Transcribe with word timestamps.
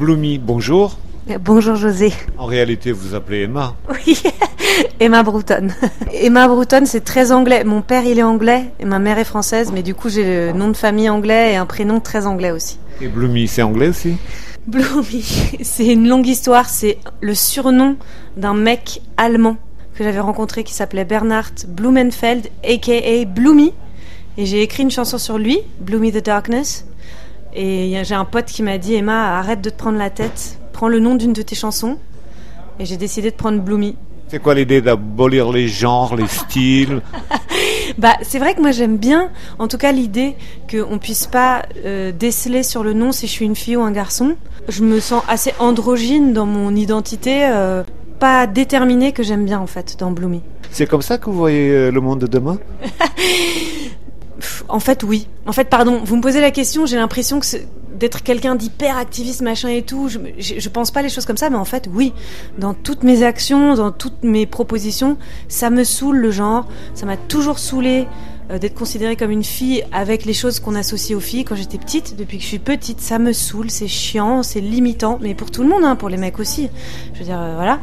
Bloomy, 0.00 0.38
bonjour. 0.38 0.96
Bonjour 1.42 1.76
José. 1.76 2.10
En 2.38 2.46
réalité, 2.46 2.90
vous 2.90 3.08
vous 3.08 3.14
appelez 3.14 3.42
Emma. 3.42 3.74
Oui, 3.90 4.18
Emma 4.98 5.22
Broughton. 5.22 5.68
Emma 6.14 6.48
Broughton, 6.48 6.84
c'est 6.86 7.04
très 7.04 7.32
anglais. 7.32 7.64
Mon 7.64 7.82
père, 7.82 8.04
il 8.04 8.18
est 8.18 8.22
anglais 8.22 8.72
et 8.80 8.86
ma 8.86 8.98
mère 8.98 9.18
est 9.18 9.26
française, 9.26 9.70
mais 9.74 9.82
du 9.82 9.94
coup, 9.94 10.08
j'ai 10.08 10.24
le 10.24 10.52
nom 10.54 10.68
de 10.68 10.76
famille 10.76 11.10
anglais 11.10 11.52
et 11.52 11.56
un 11.56 11.66
prénom 11.66 12.00
très 12.00 12.24
anglais 12.24 12.50
aussi. 12.50 12.78
Et 13.02 13.08
Bloomy, 13.08 13.46
c'est 13.46 13.60
anglais 13.60 13.88
aussi? 13.88 14.16
Bloomy, 14.66 15.22
c'est 15.60 15.88
une 15.88 16.08
longue 16.08 16.28
histoire. 16.28 16.70
C'est 16.70 16.96
le 17.20 17.34
surnom 17.34 17.96
d'un 18.38 18.54
mec 18.54 19.02
allemand 19.18 19.58
que 19.96 20.02
j'avais 20.02 20.20
rencontré 20.20 20.64
qui 20.64 20.72
s'appelait 20.72 21.04
Bernhard 21.04 21.52
Blumenfeld, 21.68 22.48
aka 22.66 23.26
Bloomy. 23.26 23.74
Et 24.38 24.46
j'ai 24.46 24.62
écrit 24.62 24.82
une 24.82 24.90
chanson 24.90 25.18
sur 25.18 25.36
lui, 25.36 25.58
Bloomy 25.78 26.10
the 26.10 26.24
Darkness. 26.24 26.86
Et 27.54 28.00
j'ai 28.04 28.14
un 28.14 28.24
pote 28.24 28.46
qui 28.46 28.62
m'a 28.62 28.78
dit 28.78 28.94
Emma, 28.94 29.38
arrête 29.38 29.60
de 29.60 29.70
te 29.70 29.76
prendre 29.76 29.98
la 29.98 30.10
tête, 30.10 30.58
prends 30.72 30.88
le 30.88 31.00
nom 31.00 31.14
d'une 31.14 31.32
de 31.32 31.42
tes 31.42 31.54
chansons. 31.54 31.98
Et 32.78 32.84
j'ai 32.86 32.96
décidé 32.96 33.30
de 33.30 33.36
prendre 33.36 33.60
Bloomy. 33.60 33.96
C'est 34.28 34.40
quoi 34.40 34.54
l'idée 34.54 34.80
d'abolir 34.80 35.50
les 35.50 35.66
genres, 35.66 36.14
les 36.14 36.28
styles 36.28 37.02
Bah, 37.98 38.14
c'est 38.22 38.38
vrai 38.38 38.54
que 38.54 38.60
moi 38.60 38.70
j'aime 38.70 38.96
bien, 38.96 39.30
en 39.58 39.66
tout 39.66 39.76
cas 39.76 39.92
l'idée 39.92 40.36
qu'on 40.70 40.98
puisse 40.98 41.26
pas 41.26 41.66
euh, 41.84 42.12
déceler 42.12 42.62
sur 42.62 42.84
le 42.84 42.92
nom 42.92 43.10
si 43.12 43.26
je 43.26 43.32
suis 43.32 43.44
une 43.44 43.56
fille 43.56 43.76
ou 43.76 43.82
un 43.82 43.90
garçon. 43.90 44.36
Je 44.68 44.84
me 44.84 45.00
sens 45.00 45.22
assez 45.28 45.52
androgyne 45.58 46.32
dans 46.32 46.46
mon 46.46 46.74
identité, 46.76 47.44
euh, 47.44 47.82
pas 48.20 48.46
déterminée 48.46 49.12
que 49.12 49.22
j'aime 49.22 49.44
bien 49.44 49.58
en 49.58 49.66
fait 49.66 49.96
dans 49.98 50.12
Bloomy. 50.12 50.42
C'est 50.70 50.86
comme 50.86 51.02
ça 51.02 51.18
que 51.18 51.26
vous 51.26 51.36
voyez 51.36 51.70
euh, 51.70 51.90
le 51.90 52.00
monde 52.00 52.20
de 52.20 52.26
demain? 52.26 52.58
En 54.68 54.80
fait, 54.80 55.02
oui. 55.02 55.26
En 55.46 55.52
fait, 55.52 55.64
pardon, 55.64 56.00
vous 56.04 56.16
me 56.16 56.22
posez 56.22 56.40
la 56.40 56.50
question, 56.50 56.86
j'ai 56.86 56.96
l'impression 56.96 57.40
que 57.40 57.46
d'être 57.94 58.22
quelqu'un 58.22 58.54
d'hyper 58.54 58.96
activiste, 58.96 59.42
machin 59.42 59.68
et 59.68 59.82
tout, 59.82 60.08
je, 60.08 60.18
je, 60.38 60.68
pense 60.68 60.90
pas 60.90 61.02
les 61.02 61.08
choses 61.08 61.26
comme 61.26 61.36
ça, 61.36 61.50
mais 61.50 61.56
en 61.56 61.64
fait, 61.64 61.88
oui. 61.92 62.12
Dans 62.58 62.74
toutes 62.74 63.02
mes 63.02 63.22
actions, 63.22 63.74
dans 63.74 63.92
toutes 63.92 64.22
mes 64.22 64.46
propositions, 64.46 65.18
ça 65.48 65.70
me 65.70 65.84
saoule 65.84 66.16
le 66.16 66.30
genre, 66.30 66.66
ça 66.94 67.06
m'a 67.06 67.16
toujours 67.16 67.58
saoulé 67.58 68.06
d'être 68.58 68.74
considérée 68.74 69.16
comme 69.16 69.30
une 69.30 69.44
fille 69.44 69.84
avec 69.92 70.24
les 70.24 70.32
choses 70.32 70.60
qu'on 70.60 70.74
associe 70.74 71.16
aux 71.16 71.20
filles 71.20 71.44
quand 71.44 71.54
j'étais 71.54 71.78
petite. 71.78 72.16
Depuis 72.16 72.38
que 72.38 72.42
je 72.42 72.48
suis 72.48 72.58
petite, 72.58 73.00
ça 73.00 73.18
me 73.18 73.32
saoule, 73.32 73.70
c'est 73.70 73.88
chiant, 73.88 74.42
c'est 74.42 74.60
limitant, 74.60 75.18
mais 75.20 75.34
pour 75.34 75.50
tout 75.50 75.62
le 75.62 75.68
monde, 75.68 75.84
hein, 75.84 75.96
pour 75.96 76.08
les 76.08 76.16
mecs 76.16 76.38
aussi. 76.38 76.68
Je 77.14 77.20
veux 77.20 77.24
dire, 77.24 77.40
euh, 77.40 77.54
voilà. 77.54 77.78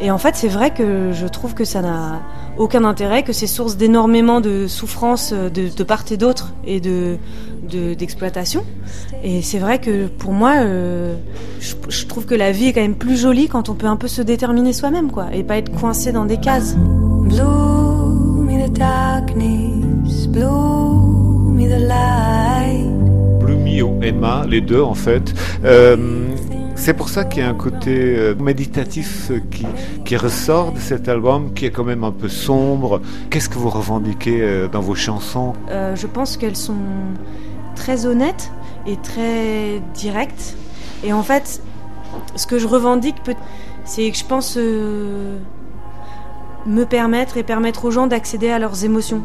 Et 0.00 0.10
en 0.10 0.18
fait, 0.18 0.36
c'est 0.36 0.48
vrai 0.48 0.72
que 0.72 1.12
je 1.12 1.26
trouve 1.26 1.54
que 1.54 1.64
ça 1.64 1.82
n'a 1.82 2.20
aucun 2.58 2.84
intérêt, 2.84 3.22
que 3.22 3.32
c'est 3.32 3.46
source 3.46 3.76
d'énormément 3.76 4.40
de 4.40 4.66
souffrance 4.66 5.32
euh, 5.32 5.48
de, 5.48 5.84
part 5.84 6.04
et 6.10 6.16
d'autre 6.16 6.52
et 6.64 6.80
de 6.80 7.18
d'exploitation. 7.96 8.64
et 9.22 9.42
c'est 9.42 9.60
vrai 9.60 9.80
que 9.80 10.06
pour 10.08 10.32
moi, 10.32 10.54
je, 11.60 11.74
je, 11.88 12.06
trouve 12.06 12.26
que 12.26 12.34
la 12.34 12.50
vie 12.50 12.66
est 12.66 12.72
quand 12.72 12.80
même 12.80 12.96
plus 12.96 13.16
jolie 13.16 13.46
quand 13.46 13.68
on 13.68 13.74
peut 13.74 13.86
un 13.86 13.96
peu 13.96 14.08
se 14.08 14.22
déterminer 14.22 14.72
soi-même, 14.72 15.12
quoi, 15.12 15.28
et 15.32 15.44
pas 15.44 15.56
être 15.56 15.70
coincé 15.78 16.10
dans 16.10 16.24
des 16.24 16.38
cases. 16.38 16.74
Blue, 16.76 18.42
me 18.42 18.66
the 18.66 18.72
darkness, 18.72 19.79
Les 24.48 24.60
deux 24.60 24.82
en 24.82 24.94
fait. 24.94 25.34
Euh, 25.64 26.26
c'est 26.74 26.94
pour 26.94 27.08
ça 27.08 27.24
qu'il 27.24 27.42
y 27.42 27.46
a 27.46 27.48
un 27.48 27.54
côté 27.54 28.16
euh, 28.16 28.34
méditatif 28.34 29.30
qui, 29.50 29.66
qui, 30.04 30.16
ressort 30.16 30.72
de 30.72 30.78
cet 30.78 31.08
album, 31.08 31.52
qui 31.52 31.66
est 31.66 31.70
quand 31.70 31.84
même 31.84 32.04
un 32.04 32.12
peu 32.12 32.28
sombre. 32.28 33.00
Qu'est-ce 33.28 33.48
que 33.48 33.58
vous 33.58 33.68
revendiquez 33.70 34.40
euh, 34.40 34.68
dans 34.68 34.80
vos 34.80 34.94
chansons? 34.94 35.52
Je 35.68 36.06
pense 36.06 36.36
qu'elles 36.36 36.56
sont 36.56 36.82
très 37.76 38.06
honnêtes 38.06 38.50
et 38.86 38.96
très 38.96 39.80
directes. 39.94 40.56
Et 41.04 41.12
en 41.12 41.22
fait, 41.22 41.62
ce 42.36 42.46
que 42.46 42.58
je 42.58 42.66
revendique, 42.66 43.16
c'est 43.84 44.10
que 44.10 44.16
je 44.16 44.24
pense 44.24 44.56
me 46.66 46.84
permettre 46.84 47.36
et 47.36 47.42
permettre 47.42 47.84
aux 47.84 47.90
gens 47.90 48.06
d'accéder 48.06 48.50
à 48.50 48.58
leurs 48.58 48.84
émotions. 48.84 49.22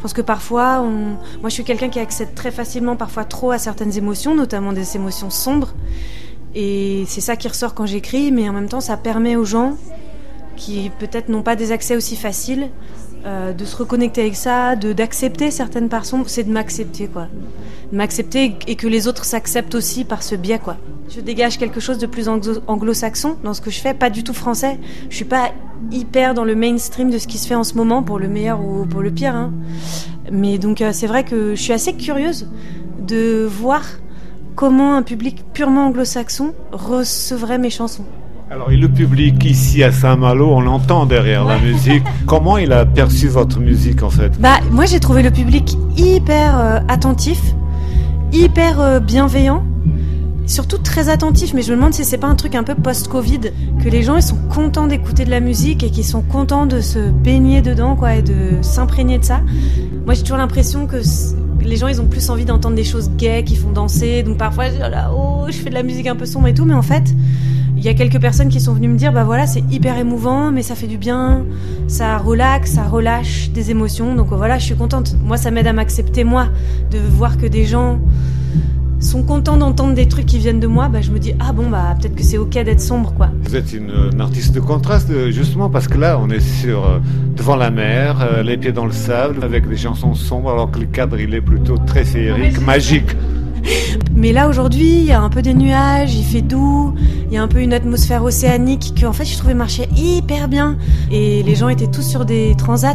Je 0.00 0.02
pense 0.04 0.14
que 0.14 0.22
parfois, 0.22 0.80
moi 0.80 1.50
je 1.50 1.50
suis 1.50 1.62
quelqu'un 1.62 1.90
qui 1.90 1.98
accède 1.98 2.34
très 2.34 2.50
facilement, 2.50 2.96
parfois 2.96 3.26
trop 3.26 3.50
à 3.50 3.58
certaines 3.58 3.98
émotions, 3.98 4.34
notamment 4.34 4.72
des 4.72 4.96
émotions 4.96 5.28
sombres. 5.28 5.74
Et 6.54 7.04
c'est 7.06 7.20
ça 7.20 7.36
qui 7.36 7.48
ressort 7.48 7.74
quand 7.74 7.84
j'écris, 7.84 8.32
mais 8.32 8.48
en 8.48 8.54
même 8.54 8.70
temps, 8.70 8.80
ça 8.80 8.96
permet 8.96 9.36
aux 9.36 9.44
gens 9.44 9.76
qui 10.56 10.90
peut-être 10.98 11.28
n'ont 11.28 11.42
pas 11.42 11.54
des 11.54 11.70
accès 11.70 11.96
aussi 11.96 12.16
faciles 12.16 12.70
euh, 13.26 13.52
de 13.52 13.62
se 13.66 13.76
reconnecter 13.76 14.22
avec 14.22 14.36
ça, 14.36 14.74
d'accepter 14.74 15.50
certaines 15.50 15.90
parts 15.90 16.06
c'est 16.24 16.44
de 16.44 16.50
m'accepter 16.50 17.06
quoi, 17.06 17.28
de 17.92 17.96
m'accepter 17.98 18.56
et 18.66 18.76
que 18.76 18.86
les 18.86 19.06
autres 19.06 19.26
s'acceptent 19.26 19.74
aussi 19.74 20.06
par 20.06 20.22
ce 20.22 20.34
biais 20.34 20.60
quoi. 20.60 20.78
Je 21.10 21.20
dégage 21.20 21.58
quelque 21.58 21.78
chose 21.78 21.98
de 21.98 22.06
plus 22.06 22.26
anglo-saxon 22.28 23.36
dans 23.44 23.52
ce 23.52 23.60
que 23.60 23.70
je 23.70 23.80
fais, 23.80 23.92
pas 23.92 24.08
du 24.08 24.24
tout 24.24 24.32
français. 24.32 24.78
Je 25.10 25.16
suis 25.16 25.26
pas 25.26 25.50
hyper 25.90 26.34
dans 26.34 26.44
le 26.44 26.54
mainstream 26.54 27.10
de 27.10 27.18
ce 27.18 27.26
qui 27.26 27.38
se 27.38 27.46
fait 27.46 27.54
en 27.54 27.64
ce 27.64 27.74
moment, 27.74 28.02
pour 28.02 28.18
le 28.18 28.28
meilleur 28.28 28.60
ou 28.60 28.86
pour 28.86 29.02
le 29.02 29.10
pire. 29.10 29.34
Hein. 29.34 29.52
Mais 30.32 30.58
donc 30.58 30.80
euh, 30.80 30.90
c'est 30.92 31.06
vrai 31.06 31.24
que 31.24 31.54
je 31.54 31.60
suis 31.60 31.72
assez 31.72 31.94
curieuse 31.94 32.48
de 33.06 33.44
voir 33.44 33.82
comment 34.54 34.94
un 34.94 35.02
public 35.02 35.44
purement 35.52 35.86
anglo-saxon 35.86 36.54
recevrait 36.72 37.58
mes 37.58 37.70
chansons. 37.70 38.04
Alors, 38.50 38.72
et 38.72 38.76
le 38.76 38.88
public 38.88 39.44
ici 39.44 39.84
à 39.84 39.92
Saint-Malo, 39.92 40.50
on 40.50 40.60
l'entend 40.60 41.06
derrière 41.06 41.44
la 41.44 41.60
musique. 41.60 42.02
Comment 42.26 42.58
il 42.58 42.72
a 42.72 42.84
perçu 42.84 43.28
votre 43.28 43.60
musique 43.60 44.02
en 44.02 44.10
fait? 44.10 44.40
Bah, 44.40 44.58
moi 44.72 44.86
j'ai 44.86 44.98
trouvé 44.98 45.22
le 45.22 45.30
public 45.30 45.76
hyper 45.96 46.58
euh, 46.58 46.80
attentif, 46.88 47.40
hyper 48.32 48.80
euh, 48.80 48.98
bienveillant, 48.98 49.62
surtout 50.50 50.78
très 50.78 51.08
attentif. 51.08 51.54
Mais 51.54 51.62
je 51.62 51.70
me 51.70 51.76
demande 51.76 51.94
si 51.94 52.04
c'est 52.04 52.18
pas 52.18 52.26
un 52.26 52.34
truc 52.34 52.54
un 52.54 52.64
peu 52.64 52.74
post-Covid, 52.74 53.40
que 53.82 53.88
les 53.88 54.02
gens 54.02 54.16
ils 54.16 54.22
sont 54.22 54.38
contents 54.52 54.86
d'écouter 54.86 55.24
de 55.24 55.30
la 55.30 55.40
musique 55.40 55.82
et 55.82 55.90
qu'ils 55.90 56.04
sont 56.04 56.22
contents 56.22 56.66
de 56.66 56.80
se 56.80 56.98
baigner 57.10 57.62
dedans, 57.62 57.96
quoi, 57.96 58.16
et 58.16 58.22
de 58.22 58.62
s'imprégner 58.62 59.18
de 59.18 59.24
ça. 59.24 59.40
Moi 60.04 60.14
j'ai 60.14 60.22
toujours 60.22 60.38
l'impression 60.38 60.86
que 60.86 61.02
les 61.62 61.76
gens, 61.76 61.88
ils 61.88 62.00
ont 62.00 62.06
plus 62.06 62.30
envie 62.30 62.44
d'entendre 62.44 62.74
des 62.74 62.84
choses 62.84 63.10
gays 63.16 63.44
qui 63.44 63.56
font 63.56 63.70
danser. 63.70 64.22
Donc 64.22 64.38
parfois, 64.38 64.66
je 64.66 64.72
dis, 64.72 64.78
oh, 65.12 65.42
oh, 65.42 65.46
je 65.48 65.56
fais 65.56 65.70
de 65.70 65.74
la 65.74 65.82
musique 65.82 66.06
un 66.06 66.16
peu 66.16 66.26
sombre 66.26 66.48
et 66.48 66.54
tout. 66.54 66.64
Mais 66.64 66.74
en 66.74 66.82
fait, 66.82 67.14
il 67.76 67.84
y 67.84 67.88
a 67.88 67.94
quelques 67.94 68.20
personnes 68.20 68.48
qui 68.48 68.60
sont 68.60 68.72
venues 68.72 68.88
me 68.88 68.96
dire, 68.96 69.12
bah 69.12 69.24
voilà, 69.24 69.46
c'est 69.46 69.62
hyper 69.70 69.96
émouvant, 69.98 70.50
mais 70.50 70.62
ça 70.62 70.74
fait 70.74 70.86
du 70.86 70.98
bien, 70.98 71.44
ça 71.86 72.18
relaxe, 72.18 72.72
ça 72.72 72.84
relâche 72.84 73.50
des 73.50 73.70
émotions. 73.70 74.14
Donc 74.14 74.28
voilà, 74.28 74.58
je 74.58 74.64
suis 74.64 74.74
contente. 74.74 75.16
Moi, 75.22 75.36
ça 75.36 75.50
m'aide 75.50 75.66
à 75.66 75.72
m'accepter, 75.72 76.24
moi, 76.24 76.46
de 76.90 76.98
voir 76.98 77.36
que 77.38 77.46
des 77.46 77.64
gens 77.64 78.00
sont 79.00 79.22
contents 79.22 79.56
d'entendre 79.56 79.94
des 79.94 80.06
trucs 80.06 80.26
qui 80.26 80.38
viennent 80.38 80.60
de 80.60 80.66
moi, 80.66 80.88
bah, 80.88 81.00
je 81.00 81.10
me 81.10 81.18
dis 81.18 81.32
ah 81.40 81.52
bon 81.52 81.68
bah 81.68 81.96
peut-être 81.98 82.14
que 82.14 82.22
c'est 82.22 82.38
ok 82.38 82.52
d'être 82.52 82.80
sombre 82.80 83.12
quoi. 83.14 83.30
Vous 83.42 83.56
êtes 83.56 83.72
une, 83.72 84.20
artiste 84.20 84.54
de 84.54 84.60
contraste 84.60 85.10
euh, 85.10 85.30
justement 85.30 85.70
parce 85.70 85.88
que 85.88 85.98
là 85.98 86.18
on 86.20 86.28
est 86.28 86.40
sur 86.40 86.84
euh, 86.84 86.98
devant 87.34 87.56
la 87.56 87.70
mer, 87.70 88.18
euh, 88.20 88.42
les 88.42 88.58
pieds 88.58 88.72
dans 88.72 88.84
le 88.84 88.92
sable, 88.92 89.42
avec 89.42 89.68
des 89.68 89.76
chansons 89.76 90.14
sombres 90.14 90.50
alors 90.50 90.70
que 90.70 90.78
le 90.78 90.86
cadre 90.86 91.18
il 91.18 91.34
est 91.34 91.40
plutôt 91.40 91.78
très 91.78 92.04
féerique, 92.04 92.60
magique. 92.60 93.16
Mais 94.14 94.32
là 94.32 94.48
aujourd'hui 94.48 94.98
il 94.98 95.04
y 95.04 95.12
a 95.12 95.20
un 95.20 95.30
peu 95.30 95.40
des 95.40 95.54
nuages, 95.54 96.14
il 96.14 96.24
fait 96.24 96.42
doux, 96.42 96.94
il 97.28 97.34
y 97.34 97.38
a 97.38 97.42
un 97.42 97.48
peu 97.48 97.60
une 97.60 97.72
atmosphère 97.72 98.22
océanique 98.22 98.94
que 99.00 99.06
en 99.06 99.12
fait 99.12 99.24
je 99.24 99.36
trouvais 99.38 99.54
marcher 99.54 99.88
hyper 99.96 100.48
bien 100.48 100.76
et 101.10 101.42
les 101.42 101.54
gens 101.54 101.68
étaient 101.70 101.90
tous 101.90 102.02
sur 102.02 102.26
des 102.26 102.54
transats 102.58 102.94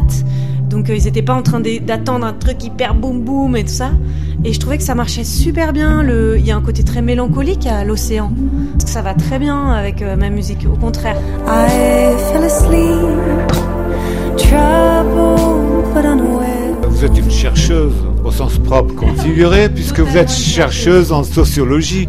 donc 0.76 0.90
ils 0.90 1.04
n'étaient 1.04 1.22
pas 1.22 1.32
en 1.32 1.42
train 1.42 1.60
d'attendre 1.60 2.26
un 2.26 2.34
truc 2.34 2.62
hyper 2.62 2.94
boum 2.94 3.22
boum 3.22 3.56
et 3.56 3.64
tout 3.64 3.70
ça. 3.70 3.92
Et 4.44 4.52
je 4.52 4.60
trouvais 4.60 4.76
que 4.76 4.84
ça 4.84 4.94
marchait 4.94 5.24
super 5.24 5.72
bien. 5.72 6.02
Le... 6.02 6.36
Il 6.38 6.44
y 6.44 6.50
a 6.50 6.56
un 6.56 6.60
côté 6.60 6.84
très 6.84 7.00
mélancolique 7.00 7.66
à 7.66 7.82
l'océan. 7.82 8.30
Ça 8.84 9.00
va 9.00 9.14
très 9.14 9.38
bien 9.38 9.70
avec 9.70 10.02
euh, 10.02 10.16
ma 10.16 10.28
musique, 10.28 10.66
au 10.70 10.76
contraire. 10.76 11.16
Vous 16.90 17.04
êtes 17.04 17.16
une 17.16 17.30
chercheuse 17.30 17.94
au 18.22 18.30
sens 18.30 18.58
propre 18.58 18.94
configuré, 18.94 19.70
puisque 19.70 20.00
vous 20.00 20.16
êtes 20.18 20.30
chercheuse 20.30 21.10
en 21.10 21.24
sociologie. 21.24 22.06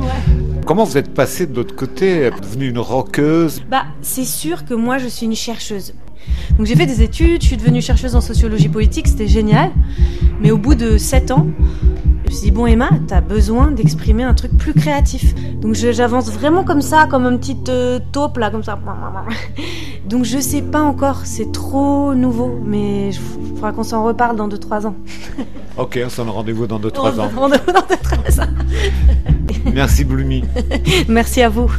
Comment 0.65 0.83
vous 0.83 0.97
êtes 0.97 1.13
passée 1.13 1.47
de 1.47 1.55
l'autre 1.55 1.75
côté, 1.75 2.29
devenue 2.41 2.67
une 2.67 2.79
roqueuse 2.79 3.61
Bah, 3.71 3.85
c'est 4.01 4.25
sûr 4.25 4.65
que 4.65 4.73
moi 4.73 4.97
je 4.97 5.07
suis 5.07 5.25
une 5.25 5.35
chercheuse. 5.35 5.93
Donc 6.57 6.65
j'ai 6.65 6.75
fait 6.75 6.85
des 6.85 7.01
études, 7.01 7.41
je 7.41 7.47
suis 7.47 7.57
devenue 7.57 7.81
chercheuse 7.81 8.15
en 8.15 8.21
sociologie 8.21 8.69
politique, 8.69 9.07
c'était 9.07 9.27
génial. 9.27 9.71
Mais 10.41 10.51
au 10.51 10.57
bout 10.57 10.75
de 10.75 10.97
7 10.97 11.31
ans, 11.31 11.47
je 12.25 12.29
me 12.29 12.35
suis 12.35 12.41
dit, 12.45 12.51
bon 12.51 12.65
Emma, 12.65 12.89
t'as 13.07 13.21
besoin 13.21 13.71
d'exprimer 13.71 14.23
un 14.23 14.33
truc 14.33 14.51
plus 14.57 14.73
créatif. 14.73 15.33
Donc 15.61 15.75
j'avance 15.75 16.29
vraiment 16.29 16.63
comme 16.63 16.81
ça, 16.81 17.07
comme 17.09 17.25
une 17.25 17.39
petite 17.39 17.69
euh, 17.69 17.99
taupe 18.11 18.37
là, 18.37 18.51
comme 18.51 18.63
ça. 18.63 18.77
Donc 20.05 20.25
je 20.25 20.39
sais 20.39 20.61
pas 20.61 20.81
encore, 20.81 21.21
c'est 21.25 21.51
trop 21.51 22.13
nouveau, 22.13 22.59
mais 22.65 23.09
il 23.09 23.17
faudra 23.17 23.71
qu'on 23.71 23.83
s'en 23.83 24.03
reparle 24.03 24.35
dans 24.35 24.47
2-3 24.47 24.87
ans. 24.87 24.95
ok, 25.77 25.99
on 26.05 26.09
s'en 26.09 26.31
rendez-vous 26.31 26.67
dans 26.67 26.79
2-3 26.79 27.19
ans. 27.19 27.29
Rendez-vous 27.35 27.71
dans 27.71 27.81
2-3 27.81 28.41
ans. 28.41 28.47
Merci 29.73 30.03
Blumi. 30.03 30.43
Merci 31.07 31.41
à 31.41 31.49
vous. 31.49 31.69